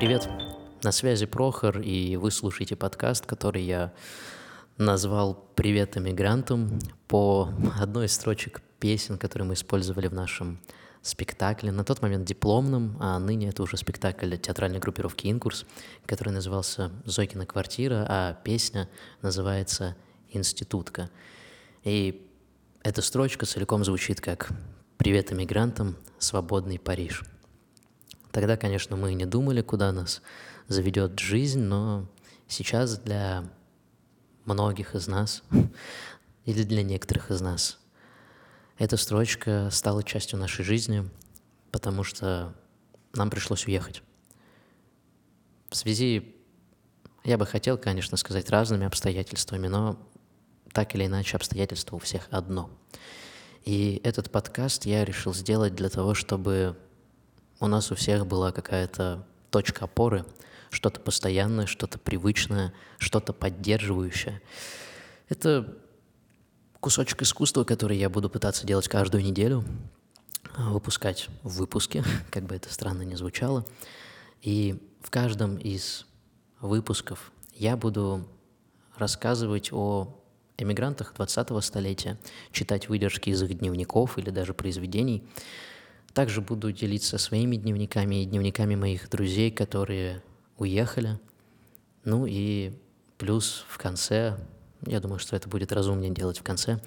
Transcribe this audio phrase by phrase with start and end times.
[0.00, 0.30] Привет,
[0.82, 3.92] на связи Прохор, и вы слушаете подкаст, который я
[4.78, 10.58] назвал «Привет эмигрантам» по одной из строчек песен, которые мы использовали в нашем
[11.02, 15.66] спектакле, на тот момент дипломном, а ныне это уже спектакль театральной группировки «Инкурс»,
[16.06, 18.88] который назывался «Зойкина квартира», а песня
[19.20, 19.96] называется
[20.30, 21.10] «Институтка».
[21.84, 22.26] И
[22.82, 24.48] эта строчка целиком звучит как
[24.96, 27.22] «Привет эмигрантам, свободный Париж».
[28.32, 30.22] Тогда, конечно, мы не думали, куда нас
[30.68, 32.08] заведет жизнь, но
[32.46, 33.44] сейчас для
[34.44, 35.42] многих из нас
[36.44, 37.78] или для некоторых из нас
[38.80, 41.08] эта строчка стала частью нашей жизни,
[41.70, 42.54] потому что
[43.12, 44.02] нам пришлось уехать.
[45.68, 46.34] В связи,
[47.22, 49.98] я бы хотел, конечно, сказать разными обстоятельствами, но
[50.72, 52.70] так или иначе обстоятельства у всех одно.
[53.66, 56.74] И этот подкаст я решил сделать для того, чтобы
[57.60, 60.24] у нас у всех была какая-то точка опоры,
[60.70, 64.40] что-то постоянное, что-то привычное, что-то поддерживающее.
[65.28, 65.76] Это
[66.80, 69.64] кусочек искусства, который я буду пытаться делать каждую неделю,
[70.56, 73.64] выпускать в выпуске, как бы это странно ни звучало.
[74.42, 76.06] И в каждом из
[76.60, 78.26] выпусков я буду
[78.96, 80.16] рассказывать о
[80.56, 82.18] эмигрантах 20-го столетия,
[82.52, 85.26] читать выдержки из их дневников или даже произведений.
[86.14, 90.22] Также буду делиться своими дневниками и дневниками моих друзей, которые
[90.58, 91.18] уехали.
[92.04, 92.72] Ну и
[93.18, 94.36] плюс в конце
[94.86, 96.80] я думаю, что это будет разумнее делать в конце.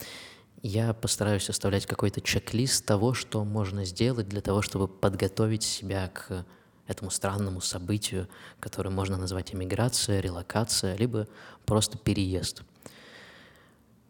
[0.61, 6.45] Я постараюсь оставлять какой-то чек-лист того, что можно сделать для того, чтобы подготовить себя к
[6.87, 8.27] этому странному событию,
[8.59, 11.27] которое можно назвать эмиграция, релокация, либо
[11.65, 12.63] просто переезд.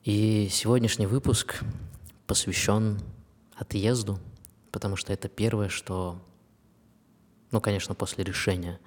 [0.03, 1.61] И сегодняшний выпуск
[2.27, 3.00] посвящен
[3.55, 4.20] отъезду,
[4.73, 6.19] потому что это первое, что,
[7.52, 8.80] ну, конечно, после решения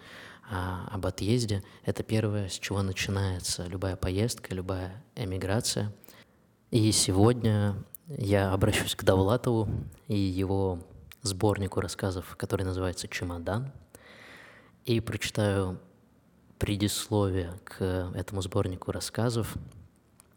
[0.50, 1.62] а, об отъезде.
[1.84, 5.94] Это первое, с чего начинается любая поездка, любая эмиграция.
[6.72, 7.76] И сегодня
[8.08, 9.68] я обращусь к Давлатову
[10.08, 10.80] и его
[11.22, 13.72] сборнику рассказов, который называется «Чемодан»,
[14.84, 15.80] и прочитаю
[16.58, 19.54] предисловие к этому сборнику рассказов,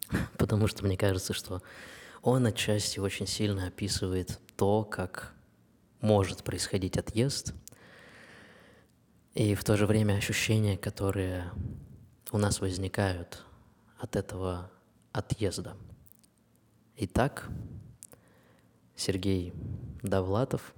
[0.37, 1.63] потому что мне кажется, что
[2.21, 5.33] он отчасти очень сильно описывает то, как
[6.01, 7.53] может происходить отъезд–
[9.39, 11.51] и в то же время ощущения, которые
[12.31, 13.45] у нас возникают
[13.97, 14.69] от этого
[15.11, 15.77] отъезда.
[16.97, 17.47] Итак,
[18.95, 19.53] Сергей
[20.01, 20.73] Давлатов,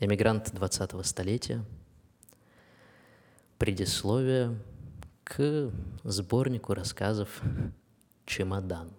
[0.00, 1.64] эмигрант 20-го столетия,
[3.58, 4.58] предисловие
[5.24, 5.70] к
[6.04, 7.40] сборнику рассказов
[8.26, 8.92] «Чемодан».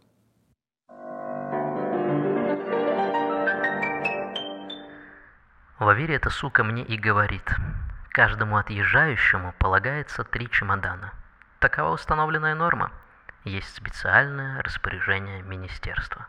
[5.79, 7.55] Лавири эта сука мне и говорит–
[8.17, 11.13] Каждому отъезжающему полагается три чемодана.
[11.59, 12.91] Такова установленная норма.
[13.43, 16.25] Есть специальное распоряжение министерства.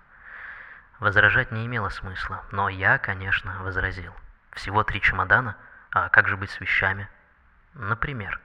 [1.00, 4.12] Возражать не имело смысла, но я, конечно, возразил.
[4.52, 5.56] Всего три чемодана?
[5.90, 7.08] А как же быть с вещами?
[7.72, 8.38] Например.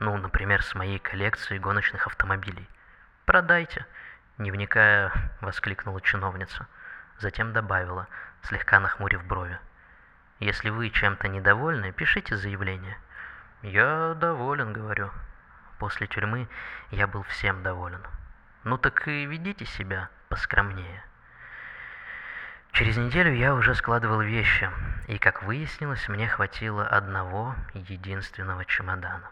[0.00, 2.68] Ну, например, с моей коллекцией гоночных автомобилей.
[3.26, 3.86] «Продайте»,—
[4.38, 6.66] не вникая, воскликнула чиновница.
[7.20, 8.08] Затем добавила,
[8.42, 9.60] слегка нахмурив брови.
[10.40, 12.96] Если вы чем-то недовольны, пишите заявление.
[13.62, 15.10] Я доволен, говорю.
[15.78, 16.48] После тюрьмы
[16.90, 18.00] я был всем доволен.
[18.62, 21.02] Ну так и ведите себя поскромнее.
[22.70, 24.70] Через неделю я уже складывал вещи,
[25.08, 29.28] и, как выяснилось, мне хватило одного единственного чемодана.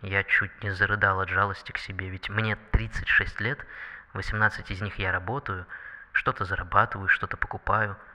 [0.00, 3.66] Я чуть не зарыдал от жалости к себе, ведь мне 36 лет,
[4.14, 5.66] 18 из них я работаю,
[6.12, 7.98] что-то зарабатываю, что-то покупаю–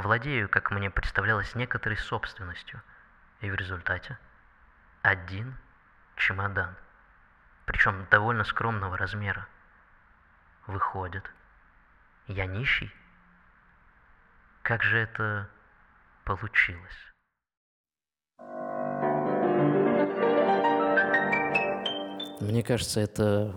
[0.00, 2.82] владею, как мне представлялось, некоторой собственностью.
[3.40, 4.18] И в результате
[5.02, 5.56] один
[6.16, 6.76] чемодан,
[7.64, 9.46] причем довольно скромного размера.
[10.66, 11.24] Выходит,
[12.26, 12.92] я нищий?
[14.62, 15.48] Как же это
[16.24, 17.12] получилось?
[22.40, 23.54] Мне кажется, это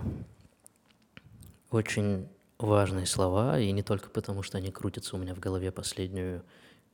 [1.69, 2.32] очень
[2.65, 6.43] важные слова, и не только потому, что они крутятся у меня в голове последнюю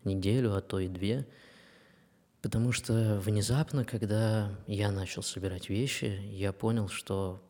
[0.03, 1.27] неделю, а то и две,
[2.41, 7.41] потому что внезапно, когда я начал собирать вещи, я понял, что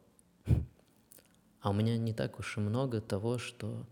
[1.62, 3.86] а у меня не так уж и много того, что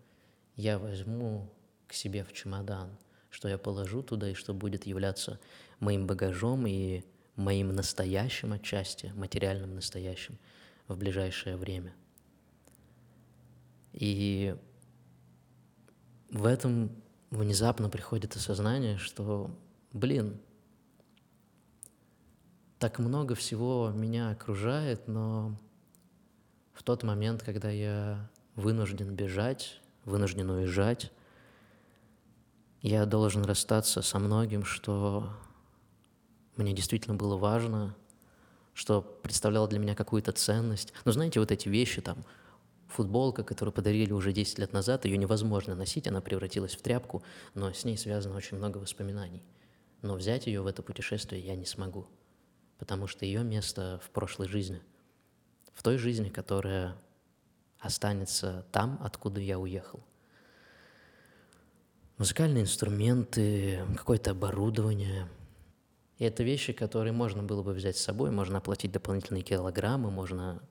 [0.56, 1.50] я возьму
[1.88, 2.90] к себе в чемодан,
[3.30, 5.40] что я положу туда и что будет являться
[5.80, 7.04] моим багажом и
[7.36, 10.38] моим настоящим отчасти, материальным настоящим
[10.88, 11.94] в ближайшее время–
[13.98, 14.56] и
[16.30, 16.92] в этом
[17.32, 19.50] внезапно приходит осознание, что,
[19.92, 20.40] блин,
[22.78, 25.58] так много всего меня окружает, но
[26.74, 31.12] в тот момент, когда я вынужден бежать, вынужден уезжать,
[32.84, 35.28] я должен расстаться со многим, что
[36.56, 37.96] мне действительно было важно,
[38.76, 40.94] что представляло для меня какую-то ценность.
[41.04, 42.24] Но знаете, вот эти вещи там,
[42.88, 47.24] футболка, которую подарили уже 10 лет назад, ее невозможно носить, она превратилась в тряпку,
[47.54, 49.44] но с ней связано очень много воспоминаний.
[50.02, 52.08] Но взять ее в это путешествие я не смогу,
[52.78, 54.82] потому что ее место в прошлой жизни,
[55.74, 56.96] в той жизни, которая
[57.80, 60.04] останется там, откуда я уехал.
[62.18, 65.30] Музыкальные инструменты, какое-то оборудование.
[66.18, 70.64] И это вещи, которые можно было бы взять с собой, можно оплатить дополнительные килограммы, можно,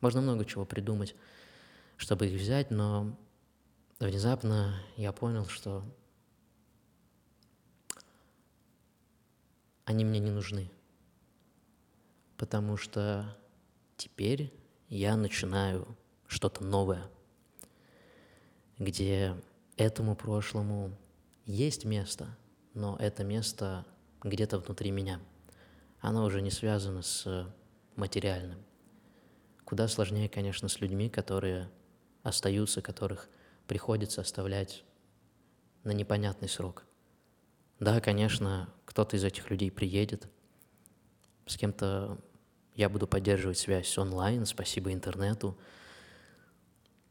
[0.00, 1.14] можно много чего придумать,
[1.98, 3.14] чтобы их взять, но
[3.98, 5.84] внезапно я понял, что
[9.84, 10.70] они мне не нужны.
[12.36, 13.36] Потому что
[13.96, 14.52] теперь
[14.88, 15.86] я начинаю
[16.28, 17.10] что-то новое,
[18.78, 19.34] где
[19.76, 20.96] этому прошлому
[21.46, 22.28] есть место,
[22.74, 23.84] но это место
[24.22, 25.20] где-то внутри меня.
[26.00, 27.52] Оно уже не связано с
[27.96, 28.62] материальным.
[29.64, 31.68] Куда сложнее, конечно, с людьми, которые
[32.22, 33.28] остаются, которых
[33.66, 34.84] приходится оставлять
[35.84, 36.84] на непонятный срок.
[37.80, 40.28] Да, конечно, кто-то из этих людей приедет,
[41.46, 42.18] с кем-то
[42.74, 45.56] я буду поддерживать связь онлайн, спасибо интернету,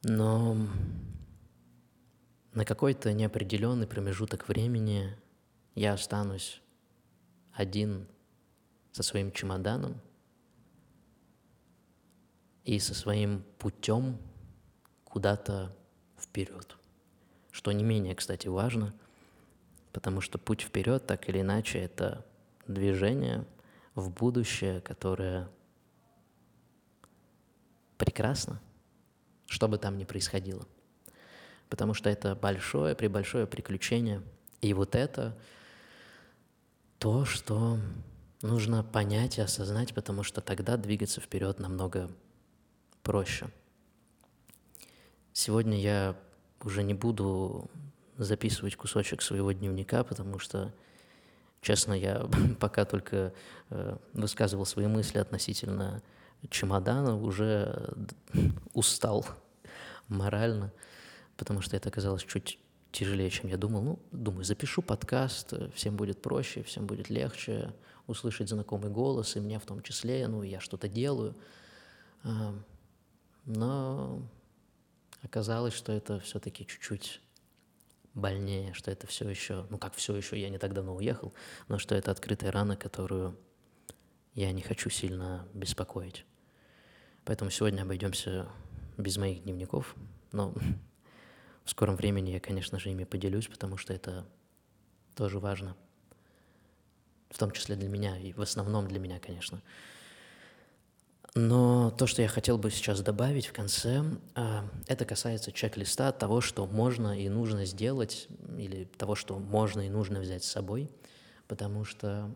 [0.04, 0.58] но
[2.54, 5.16] на какой-то неопределенный промежуток времени
[5.76, 6.62] я останусь
[7.54, 8.08] один
[8.92, 10.02] со своим чемоданом
[12.64, 14.18] и со своим путем
[15.18, 15.76] куда-то
[16.20, 16.78] вперед.
[17.50, 18.94] Что не менее, кстати, важно,
[19.92, 22.24] потому что путь вперед, так или иначе, это
[22.68, 23.44] движение
[23.96, 25.50] в будущее, которое
[27.98, 28.62] прекрасно,
[29.48, 30.68] что бы там ни происходило.
[31.68, 34.22] Потому что это большое, прибольшое приключение.
[34.62, 35.36] И вот это
[37.00, 37.80] то, что
[38.44, 42.08] нужно понять и осознать, потому что тогда двигаться вперед намного
[43.02, 43.50] проще.
[45.40, 46.16] Сегодня я
[46.64, 47.70] уже не буду
[48.18, 50.74] записывать кусочек своего дневника, потому что,
[51.62, 52.28] честно, я
[52.60, 53.36] пока только
[53.70, 56.02] э, высказывал свои мысли относительно
[56.50, 57.94] чемодана, уже
[58.74, 59.28] устал
[60.08, 60.74] морально,
[61.38, 62.58] потому что это оказалось чуть
[62.92, 63.84] тяжелее, чем я думал.
[63.84, 67.76] Ну, думаю, запишу подкаст, всем будет проще, всем будет легче
[68.08, 71.36] услышать знакомый голос, и мне в том числе, ну, я что-то делаю.
[73.46, 74.24] Но
[75.22, 77.22] Оказалось, что это все-таки чуть-чуть
[78.14, 81.34] больнее, что это все еще, ну как все еще, я не так давно уехал,
[81.68, 83.38] но что это открытая рана, которую
[84.34, 86.26] я не хочу сильно беспокоить.
[87.26, 88.48] Поэтому сегодня обойдемся
[88.98, 89.96] без моих дневников,
[90.32, 90.54] но
[91.64, 94.26] в скором времени я, конечно же, ими поделюсь, потому что это
[95.16, 95.76] тоже важно.
[97.30, 99.62] В том числе для меня и в основном для меня, конечно.
[101.40, 104.04] Но то, что я хотел бы сейчас добавить в конце,
[104.34, 109.90] а, это касается чек-листа того, что можно и нужно сделать, или того, что можно и
[109.90, 110.90] нужно взять с собой,
[111.48, 112.34] потому что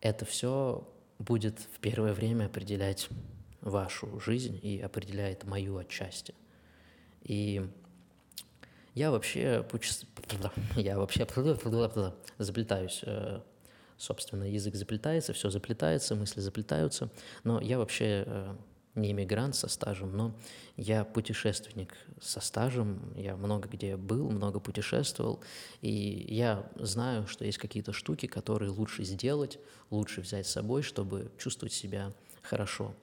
[0.00, 3.08] это все будет в первое время определять
[3.60, 6.34] вашу жизнь и определяет мою отчасти.
[7.22, 7.64] И
[8.94, 9.64] я вообще,
[10.74, 11.28] я вообще
[12.38, 13.40] заплетаюсь э,
[14.02, 17.08] собственно, язык заплетается, все заплетается, мысли заплетаются.
[17.44, 18.56] Но я вообще э,
[18.96, 20.34] не иммигрант со стажем, но
[20.76, 25.40] я путешественник со стажем, я много где был, много путешествовал,
[25.82, 31.30] и я знаю, что есть какие-то штуки, которые лучше сделать, лучше взять с собой, чтобы
[31.38, 32.96] чувствовать себя хорошо.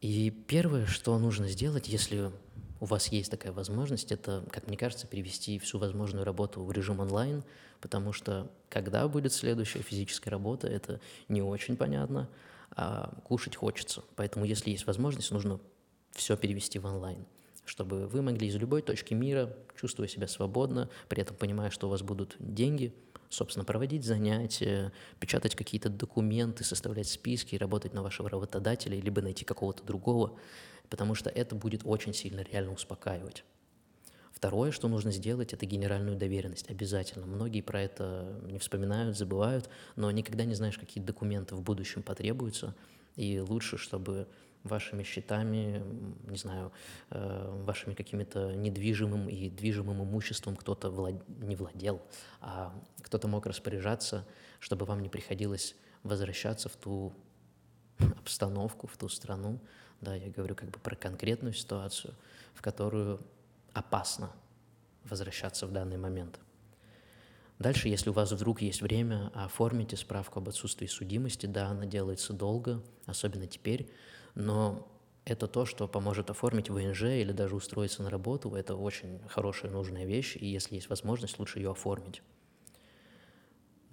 [0.00, 2.30] И первое, что нужно сделать, если
[2.84, 7.00] у вас есть такая возможность, это, как мне кажется, перевести всю возможную работу в режим
[7.00, 7.42] онлайн,
[7.80, 12.28] потому что когда будет следующая физическая работа, это не очень понятно,
[12.76, 14.04] а кушать хочется.
[14.16, 15.60] Поэтому, если есть возможность, нужно
[16.12, 17.24] все перевести в онлайн,
[17.64, 21.90] чтобы вы могли из любой точки мира, чувствуя себя свободно, при этом понимая, что у
[21.90, 22.92] вас будут деньги,
[23.30, 29.82] собственно, проводить занятия, печатать какие-то документы, составлять списки, работать на вашего работодателя, либо найти какого-то
[29.84, 30.38] другого,
[30.90, 33.44] потому что это будет очень сильно реально успокаивать.
[34.32, 36.68] Второе, что нужно сделать, это генеральную доверенность.
[36.70, 37.24] Обязательно.
[37.24, 42.74] Многие про это не вспоминают, забывают, но никогда не знаешь, какие документы в будущем потребуются.
[43.16, 44.26] И лучше, чтобы
[44.64, 45.82] вашими счетами,
[46.26, 46.72] не знаю,
[47.10, 51.14] э, вашими какими-то недвижимым и движимым имуществом кто-то влад...
[51.28, 52.02] не владел,
[52.40, 54.26] а кто-то мог распоряжаться,
[54.58, 57.12] чтобы вам не приходилось возвращаться в ту
[58.18, 59.60] обстановку, в ту страну.
[60.04, 62.14] Да, я говорю как бы про конкретную ситуацию,
[62.54, 63.20] в которую
[63.72, 64.30] опасно
[65.04, 66.38] возвращаться в данный момент.
[67.58, 71.46] Дальше, если у вас вдруг есть время, оформите справку об отсутствии судимости.
[71.46, 73.90] Да, она делается долго, особенно теперь,
[74.34, 74.86] но
[75.24, 78.54] это то, что поможет оформить ВНЖ или даже устроиться на работу.
[78.54, 82.22] Это очень хорошая, нужная вещь, и если есть возможность, лучше ее оформить.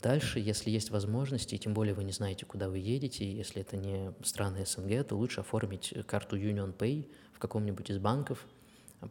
[0.01, 3.77] Дальше, если есть возможности, и тем более вы не знаете, куда вы едете, если это
[3.77, 8.45] не страны СНГ, то лучше оформить карту Union Pay в каком-нибудь из банков,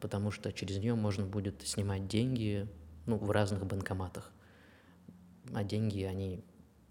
[0.00, 2.66] потому что через нее можно будет снимать деньги
[3.06, 4.32] ну, в разных банкоматах
[5.54, 6.44] а деньги, они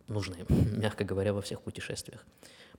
[0.07, 2.25] нужны, мягко говоря, во всех путешествиях.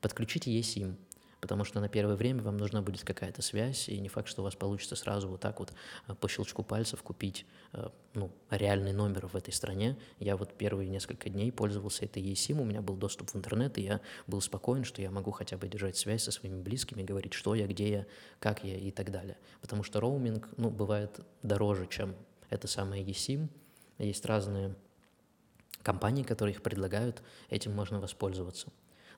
[0.00, 0.96] Подключите eSIM,
[1.40, 4.44] потому что на первое время вам нужна будет какая-то связь, и не факт, что у
[4.44, 5.72] вас получится сразу вот так вот
[6.08, 9.96] э, по щелчку пальцев купить э, ну, реальный номер в этой стране.
[10.18, 13.82] Я вот первые несколько дней пользовался этой eSIM, у меня был доступ в интернет, и
[13.82, 17.54] я был спокоен, что я могу хотя бы держать связь со своими близкими, говорить, что
[17.54, 18.06] я, где я,
[18.38, 19.36] как я и так далее.
[19.60, 22.14] Потому что роуминг, ну, бывает дороже, чем
[22.50, 23.48] это самое eSIM.
[23.98, 24.74] Есть разные
[25.82, 28.68] компании, которые их предлагают, этим можно воспользоваться.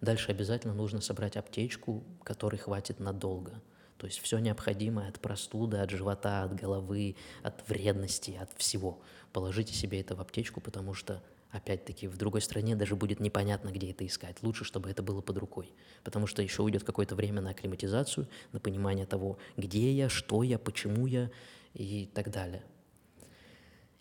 [0.03, 3.63] Дальше обязательно нужно собрать аптечку, которой хватит надолго.
[3.99, 9.01] То есть все необходимое от простуды, от живота, от головы, от вредности, от всего.
[9.33, 13.93] Положите себе это в аптечку, потому что, опять-таки, в другой стране даже будет непонятно, где
[13.93, 14.43] это искать.
[14.43, 15.73] Лучше, чтобы это было под рукой.
[16.03, 20.59] Потому что еще уйдет какое-то время на акклиматизацию, на понимание того, где я, что я,
[20.59, 21.31] почему я
[21.75, 22.65] и так далее.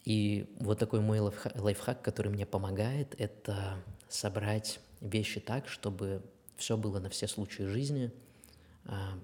[0.04, 3.76] И вот такой мой лайфхак, который мне помогает, это
[4.10, 6.22] собрать вещи так, чтобы
[6.56, 8.12] все было на все случаи жизни.
[8.86, 9.20] А,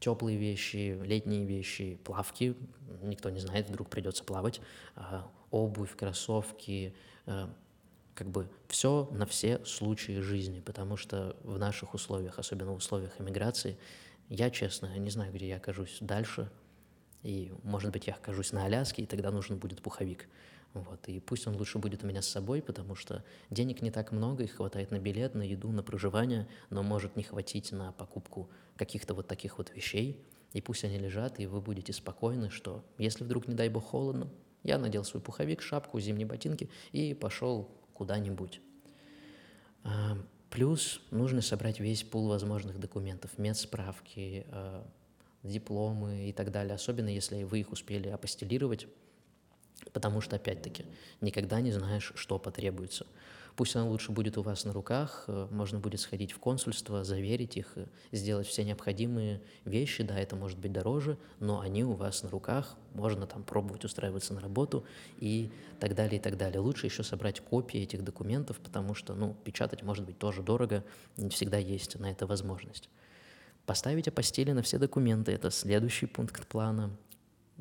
[0.00, 2.56] Теплые вещи, летние вещи, плавки,
[3.02, 4.62] никто не знает, вдруг придется плавать,
[4.96, 6.94] а, обувь, кроссовки,
[7.26, 7.54] а,
[8.14, 13.20] как бы все на все случаи жизни, потому что в наших условиях, особенно в условиях
[13.20, 13.76] эмиграции,
[14.30, 16.50] я, честно, не знаю, где я окажусь дальше,
[17.22, 20.28] и, может быть, я окажусь на Аляске, и тогда нужен будет пуховик.
[20.74, 21.08] Вот.
[21.08, 24.44] И пусть он лучше будет у меня с собой, потому что денег не так много,
[24.44, 29.14] их хватает на билет, на еду, на проживание, но может не хватить на покупку каких-то
[29.14, 30.24] вот таких вот вещей.
[30.52, 34.28] И пусть они лежат, и вы будете спокойны, что если вдруг, не дай бог, холодно,
[34.62, 38.60] я надел свой пуховик, шапку, зимние ботинки и пошел куда-нибудь.
[39.84, 40.18] А,
[40.50, 44.86] плюс нужно собрать весь пул возможных документов, медсправки, а,
[45.42, 48.86] дипломы и так далее, особенно если вы их успели апостелировать,
[49.92, 50.84] потому что, опять-таки,
[51.20, 53.06] никогда не знаешь, что потребуется.
[53.56, 57.56] Пусть она лучше будет у вас на руках, э, можно будет сходить в консульство, заверить
[57.56, 62.22] их, э, сделать все необходимые вещи, да, это может быть дороже, но они у вас
[62.22, 64.84] на руках, можно там пробовать устраиваться на работу
[65.18, 66.60] и так далее, и так далее.
[66.60, 70.84] Лучше еще собрать копии этих документов, потому что, ну, печатать может быть тоже дорого,
[71.16, 72.88] не всегда есть на это возможность.
[73.66, 76.96] Поставить апостили на все документы– это следующий пункт плана.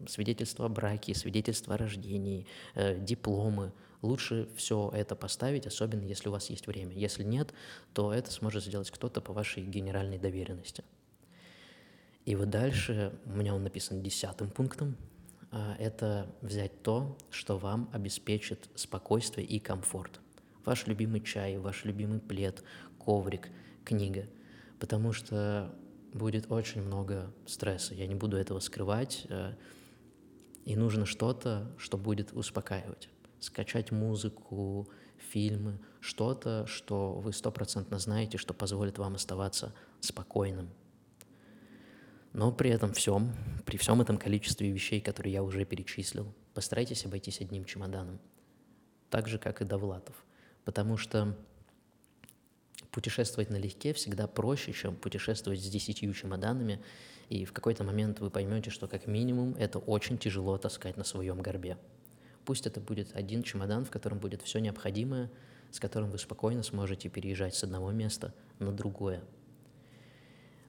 [0.08, 3.74] Свидетельство о браке, свидетельство о рождении, э, дипломы.
[4.02, 6.96] Лучше все это поставить, особенно если у вас есть время.
[6.96, 7.54] Если нет,
[7.94, 10.84] то это сможет сделать кто-то по вашей генеральной доверенности.
[12.26, 14.96] И вот дальше, у меня он написан десятым пунктом,
[15.52, 20.20] э, это взять то, что вам обеспечит спокойствие и комфорт.
[20.66, 22.64] Ваш любимый чай, ваш любимый плед,
[23.00, 23.50] коврик,
[23.84, 24.28] книга.
[24.80, 25.74] Потому что
[26.14, 29.54] будет очень много стресса, я не буду этого скрывать, э,
[30.70, 33.10] и нужно что-то, что будет успокаивать.
[33.40, 40.70] Скачать музыку, фильмы, что-то, что вы стопроцентно знаете, что позволит вам оставаться спокойным.
[42.34, 43.34] Но при этом всем,
[43.66, 48.20] при всем этом количестве вещей, которые я уже перечислил, постарайтесь обойтись одним чемоданом.
[49.10, 50.24] Так же, как и Довлатов.
[50.66, 51.36] Потому что
[52.92, 56.80] путешествовать налегке всегда проще, чем путешествовать с десятью чемоданами,
[57.30, 61.42] и в какой-то момент вы поймете, что как минимум это очень тяжело таскать на своем
[61.42, 61.78] горбе.
[62.44, 65.30] Пусть это будет один чемодан, в котором будет все необходимое,
[65.72, 69.22] с которым вы спокойно сможете переезжать с одного места на другое.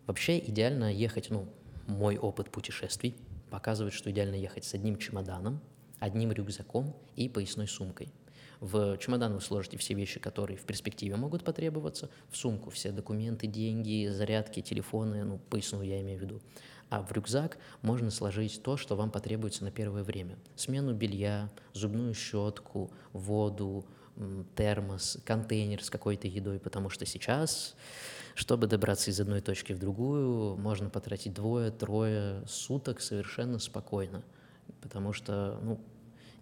[0.07, 1.49] Вообще идеально ехать, ну,
[1.87, 3.17] мой опыт путешествий
[3.50, 5.61] показывает, что идеально ехать с одним чемоданом,
[5.99, 8.12] одним рюкзаком и поясной сумкой–
[8.61, 13.47] в чемодан вы сложите все вещи, которые в перспективе могут потребоваться, в сумку все документы,
[13.47, 16.40] деньги, зарядки, телефоны, ну, поясну я имею в виду.
[16.90, 20.37] А в рюкзак можно сложить то, что вам потребуется на первое время.
[20.57, 23.87] Смену белья, зубную щетку, воду,
[24.57, 27.75] термос, контейнер с какой-то едой, потому что сейчас
[28.35, 34.23] Чтобы добраться из одной точки в другую, можно потратить двое-трое суток совершенно спокойно,
[34.81, 35.81] потому что ну,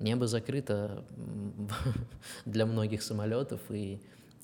[0.01, 1.05] небо закрыто
[2.45, 4.01] для многих самолетов, и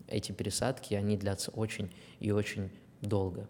[0.09, 2.71] эти пересадки, они длятся очень и очень
[3.01, 3.49] долго.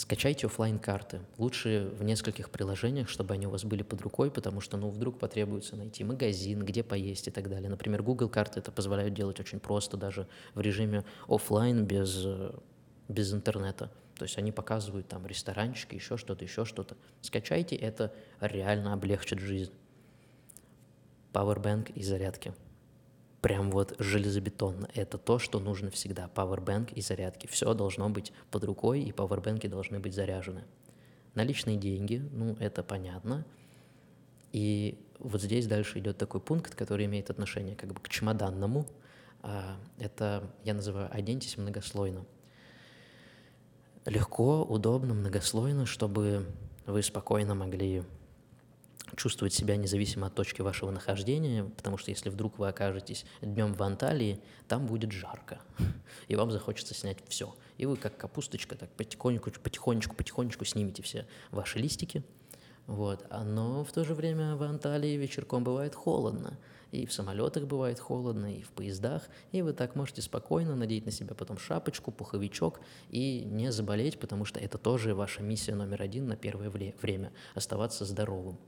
[0.00, 4.62] Скачайте офлайн карты Лучше в нескольких приложениях, чтобы они у вас были под рукой, потому
[4.62, 7.68] что, ну, вдруг потребуется найти магазин, где поесть и так далее.
[7.68, 12.26] Например, Google карты это позволяют делать очень просто, даже в режиме офлайн без,
[13.08, 13.90] без интернета.
[14.16, 16.96] То есть они показывают там ресторанчики, еще что-то, еще что-то.
[17.20, 19.72] Скачайте, это реально облегчит жизнь.
[21.32, 22.54] Powerbank и зарядки
[23.40, 24.88] прям вот железобетонно.
[24.94, 26.30] Это то, что нужно всегда.
[26.34, 27.46] Powerbank и зарядки.
[27.46, 30.64] Все должно быть под рукой, и пауэрбэнки должны быть заряжены.
[31.34, 33.46] Наличные деньги, ну, это понятно.
[34.52, 38.86] И вот здесь дальше идет такой пункт, который имеет отношение как бы к чемоданному.
[39.42, 42.26] А, это я называю «оденьтесь многослойно».
[44.06, 46.46] Легко, удобно, многослойно, чтобы
[46.86, 48.02] вы спокойно могли
[49.16, 53.82] чувствовать себя независимо от точки вашего нахождения, потому что если вдруг вы окажетесь днем в
[53.82, 55.60] Анталии, там будет жарко,
[56.28, 57.54] и вам захочется снять все.
[57.78, 62.24] И вы как капусточка так потихонечку, потихонечку, потихонечку снимете все ваши листики,
[62.90, 63.24] вот.
[63.30, 66.58] А, но в то же время в Анталии вечерком бывает холодно,
[66.90, 71.12] и в самолетах бывает холодно, и в поездах, и вы так можете спокойно надеть на
[71.12, 76.26] себя потом шапочку, пуховичок и не заболеть, потому что это тоже ваша миссия номер один
[76.26, 78.58] на первое время– оставаться здоровым.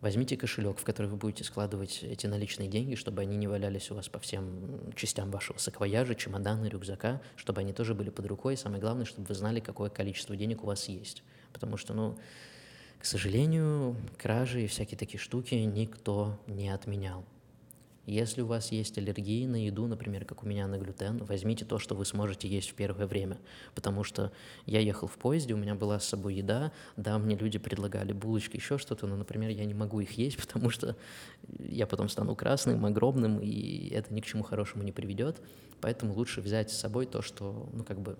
[0.00, 3.94] Возьмите кошелек, в который вы будете складывать эти наличные деньги, чтобы они не валялись у
[3.94, 8.54] вас по всем частям вашего саквояжа, чемодана, рюкзака, чтобы они тоже были под рукой.
[8.54, 11.22] И самое главное, чтобы вы знали, какое количество денег у вас есть.
[11.52, 12.18] Потому что, ну,
[12.98, 17.26] к сожалению, кражи и всякие такие штуки никто не отменял.
[18.10, 21.78] Если у вас есть аллергии на еду, например, как у меня на глютен, возьмите то,
[21.78, 23.38] что вы сможете есть в первое время.
[23.76, 24.32] Потому что
[24.66, 28.56] я ехал в поезде, у меня была с собой еда, да, мне люди предлагали булочки,
[28.56, 30.96] еще что-то, но, например, я не могу их есть, потому что
[31.60, 35.40] я потом стану красным, огромным, и это ни к чему хорошему не приведет.
[35.80, 38.18] Поэтому лучше взять с собой то, что, ну, как бы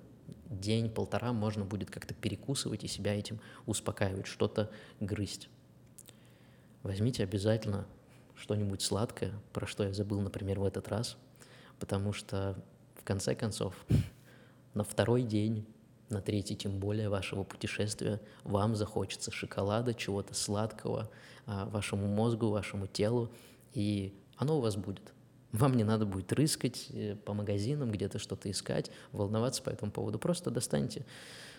[0.50, 5.48] день-полтора можно будет как-то перекусывать и себя этим успокаивать, что-то грызть.
[6.84, 7.88] Возьмите обязательно
[8.40, 11.16] что-нибудь сладкое, про что я забыл, например, в этот раз,
[11.78, 12.56] потому что,
[12.96, 13.74] в конце концов,
[14.74, 15.66] на второй день,
[16.08, 21.10] на третий тем более вашего путешествия, вам захочется шоколада, чего-то сладкого,
[21.46, 23.30] а, вашему мозгу, вашему телу,
[23.74, 25.12] и оно у вас будет.
[25.52, 30.18] Вам не надо будет рыскать э, по магазинам, где-то что-то искать, волноваться по этому поводу.
[30.18, 31.04] Просто достаньте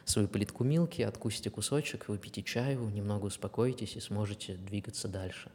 [0.05, 5.51] свою плитку милки, откусите кусочек, выпейте чаю, немного успокойтесь и сможете двигаться дальше.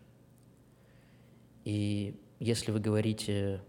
[1.66, 3.61] И если вы говорите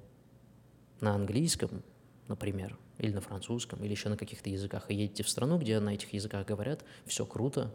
[1.01, 1.81] на английском,
[2.27, 5.95] например, или на французском, или еще на каких-то языках, и едете в страну, где на
[5.95, 7.73] этих языках говорят, все круто,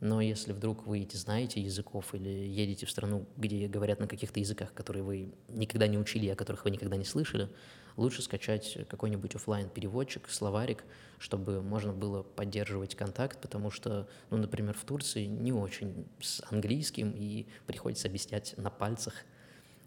[0.00, 4.40] но если вдруг вы эти знаете языков или едете в страну, где говорят на каких-то
[4.40, 7.48] языках, которые вы никогда не учили, о которых вы никогда не слышали,
[7.96, 10.84] лучше скачать какой-нибудь офлайн переводчик словарик,
[11.18, 17.14] чтобы можно было поддерживать контакт, потому что, ну, например, в Турции не очень с английским,
[17.16, 19.14] и приходится объяснять на пальцах–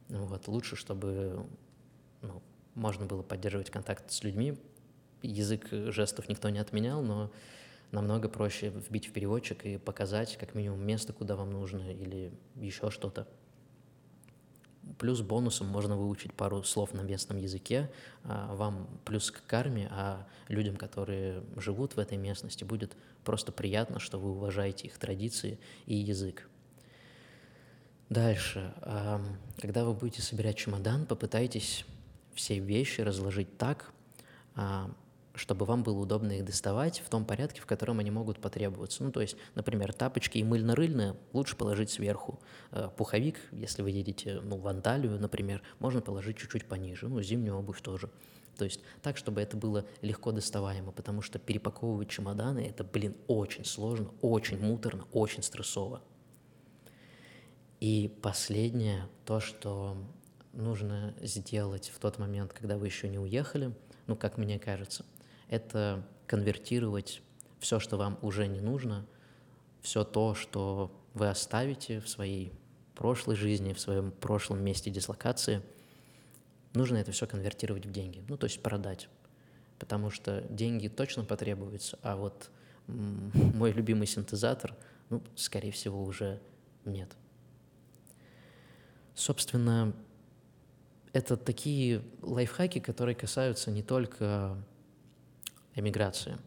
[0.10, 1.46] вот, лучше, чтобы
[2.22, 2.42] ну,
[2.76, 4.58] можно было поддерживать контакт с людьми.
[5.22, 7.32] Язык жестов никто не отменял, но
[7.92, 12.92] намного проще вбить в переводчик и показать как минимум место, куда вам нужно, или еще
[12.92, 13.28] что-то.
[15.00, 17.92] Плюс бонусом можно выучить пару слов на местном языке.
[18.24, 24.00] А вам плюс к карме, а людям, которые живут в этой местности, будет просто приятно,
[24.00, 26.48] что вы уважаете их традиции и язык.
[28.10, 28.74] Дальше.
[29.60, 31.86] Когда вы будете собирать чемодан, попытайтесь
[32.36, 33.92] все вещи разложить так,
[34.56, 34.92] а,
[35.34, 39.04] чтобы вам было удобно их доставать в том порядке, в котором они могут потребоваться.
[39.04, 42.40] Ну, то есть, например, тапочки и мыльно-рыльные лучше положить сверху.
[42.72, 47.08] А, пуховик, если вы едете ну, в Анталию, например, можно положить чуть-чуть пониже.
[47.08, 48.10] Ну, зимнюю обувь тоже.
[48.58, 53.66] То есть так, чтобы это было легко доставаемо, потому что перепаковывать чемоданы– это, блин, очень
[53.66, 56.02] сложно, очень муторно, очень стрессово.
[57.86, 59.96] И последнее, то, что
[60.54, 63.76] нужно сделать в тот момент, когда вы еще не уехали,
[64.08, 65.06] ну, как мне кажется,
[65.50, 67.22] это конвертировать
[67.60, 69.06] все, что вам уже не нужно,
[69.84, 72.52] все то, что вы оставите в своей
[72.96, 75.62] прошлой жизни, в своем прошлом месте дислокации,
[76.74, 79.10] нужно это все конвертировать в деньги, ну, то есть продать.
[79.78, 82.50] Потому что деньги точно потребуются, а вот
[82.88, 84.76] мой любимый синтезатор,
[85.12, 86.42] ну, скорее всего, уже
[86.84, 87.16] нет.
[89.16, 89.94] Собственно,
[91.14, 94.58] это такие лайфхаки, которые касаются не только
[95.74, 96.38] эмиграции.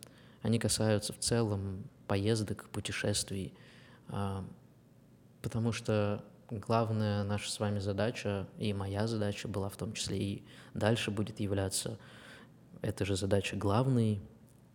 [0.42, 3.54] Они касаются в целом поездок, путешествий,
[4.08, 4.44] а,
[5.40, 10.44] потому что главная наша с вами задача, и моя задача была в том числе и
[10.74, 11.98] дальше будет являться
[12.82, 14.20] эта же задача главной,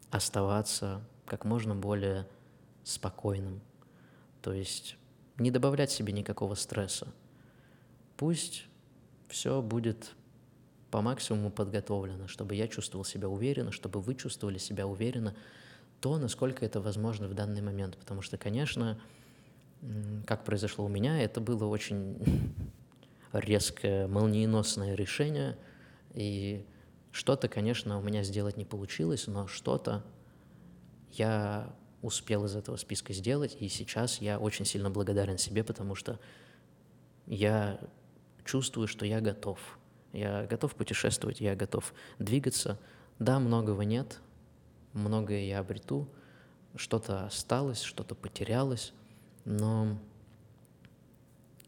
[0.09, 2.27] оставаться как можно более
[2.83, 3.61] спокойным.
[4.41, 4.97] То есть
[5.37, 7.07] не добавлять себе никакого стресса.
[8.23, 8.67] Пусть
[9.27, 10.11] все будет
[10.91, 15.35] по максимуму подготовлено, чтобы я чувствовал себя уверенно, чтобы вы чувствовали себя уверенно,
[15.99, 17.97] то, насколько это возможно в данный момент.
[17.97, 18.97] Потому что, конечно,
[20.25, 22.15] как произошло у меня, это было очень
[23.33, 25.57] резкое, молниеносное решение,
[26.13, 26.65] и
[27.11, 30.01] что-то, конечно, у меня сделать не получилось, но что-то
[31.11, 36.21] я успел из этого списка сделать, и сейчас я очень сильно благодарен себе, потому что
[37.27, 37.81] я
[38.45, 39.59] чувствую, что я готов.
[40.11, 42.79] Я готов путешествовать, я готов двигаться.
[43.19, 44.19] Да, многого нет,
[44.93, 46.07] многое я обрету,
[46.75, 48.93] что-то осталось, что-то потерялось,
[49.45, 49.97] но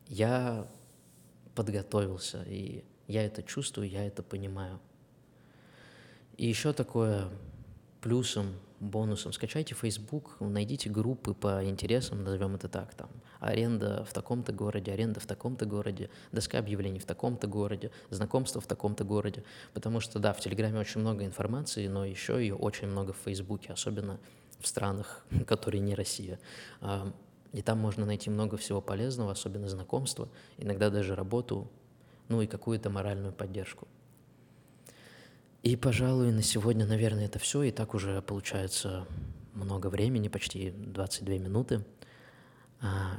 [0.07, 0.67] я
[1.55, 4.79] подготовился, и я это чувствую, я это понимаю.
[6.37, 7.29] И еще такое
[8.01, 9.33] плюсом бонусом.
[9.33, 13.09] Скачайте Facebook, найдите группы по интересам, назовем это так, там,
[13.47, 18.67] аренда в таком-то городе, аренда в таком-то городе, доска объявлений в таком-то городе, знакомство в
[18.67, 19.43] таком-то городе.
[19.73, 23.73] Потому что, да, в Телеграме очень много информации, но еще ее очень много в Фейсбуке,
[23.73, 24.19] особенно
[24.59, 26.39] в странах, которые не Россия.
[27.53, 30.27] И там можно найти много всего полезного, особенно знакомства,
[30.57, 31.71] иногда даже работу,
[32.27, 33.87] ну и какую-то моральную поддержку.
[35.63, 37.63] И, пожалуй, на сегодня, наверное, это все.
[37.63, 39.07] И так уже получается
[39.53, 41.83] много времени, почти 22 минуты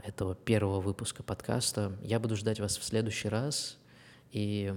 [0.05, 1.97] этого первого выпуска подкаста.
[2.03, 3.79] Я буду ждать вас в следующий раз.
[4.31, 4.73] И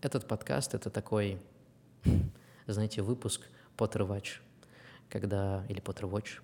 [0.00, 1.40] этот подкаст— это такой,
[2.66, 3.42] знаете, выпуск
[3.76, 4.40] Watch,
[5.08, 6.40] когда, или Watch,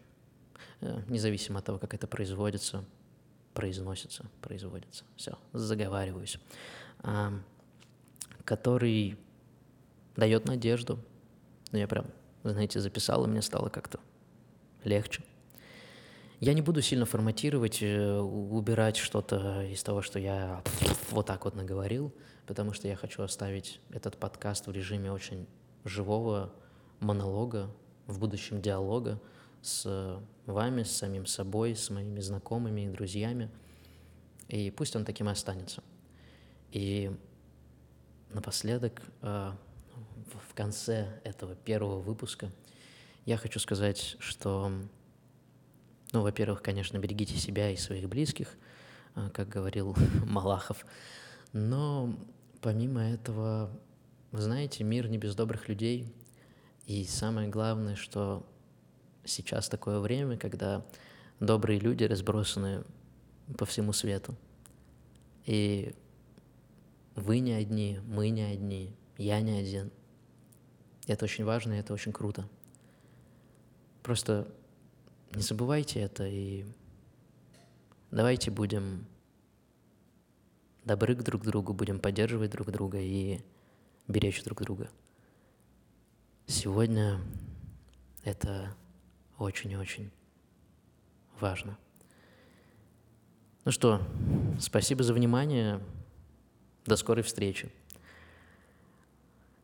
[0.81, 2.85] э, независимо от того, как это производится,
[3.55, 6.39] произносится, производится, все, заговариваюсь,
[7.01, 7.33] а,
[8.45, 9.19] который
[10.17, 10.99] дает надежду.
[11.71, 12.07] Ну, я прям,
[12.45, 14.01] знаете, записал, и мне стало как-то
[14.85, 15.23] легче.
[16.43, 20.61] Я не буду сильно форматировать, э, убирать что-то из того, что я
[21.13, 22.13] вот так вот наговорил,
[22.49, 25.47] потому что я хочу оставить этот подкаст в режиме очень
[25.85, 26.53] живого
[26.99, 27.71] монолога,
[28.09, 29.21] в будущем диалога
[29.63, 33.49] с вами, с самим собой, с моими знакомыми и друзьями.
[34.49, 35.81] И пусть он таким и останется.
[36.73, 37.17] И
[38.31, 39.53] напоследок э,
[40.51, 42.51] в конце этого первого выпуска
[43.27, 44.73] я хочу сказать, что,
[46.13, 48.57] ну, во-первых, конечно, берегите себя и своих близких,
[49.15, 49.97] а, как говорил
[50.27, 50.85] Малахов,
[51.53, 52.15] но
[52.61, 53.71] помимо этого,
[54.31, 56.13] вы знаете, мир не без добрых людей,
[56.87, 58.47] и самое главное, что
[59.25, 60.85] сейчас такое время, когда
[61.41, 62.85] добрые люди разбросаны
[63.59, 64.35] по всему свету.
[65.45, 65.95] И
[67.15, 69.91] вы не одни, мы не одни, я не один–
[71.07, 72.49] это очень важно, и это очень круто.
[74.03, 74.49] Просто
[75.35, 76.65] не забывайте это и
[78.11, 79.07] давайте будем
[80.85, 83.41] добры к друг другу, будем поддерживать друг друга и
[84.09, 84.91] беречь друг друга.
[86.47, 87.21] Сегодня
[88.25, 88.77] это
[89.39, 90.11] очень и очень
[91.41, 91.79] важно.
[93.65, 94.03] Ну что,
[94.61, 95.81] спасибо за внимание.
[96.85, 97.71] До скорой встречи.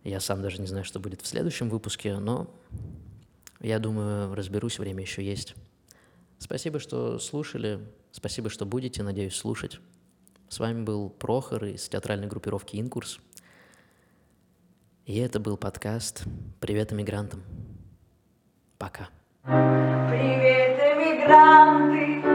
[0.05, 2.49] Я сам даже не знаю, что будет в следующем выпуске, но
[3.61, 5.55] я думаю, разберусь, время еще есть.
[6.39, 7.81] Спасибо, что слушали,
[8.13, 9.81] спасибо, что будете, надеюсь, слушать.
[10.49, 13.19] С вами был Прохор из театральной группировки «Инкурс».
[15.05, 16.25] И это был подкаст
[16.61, 17.43] «Привет иммигрантам».
[18.79, 19.09] Пока.
[19.43, 22.28] Привет, иммигранты!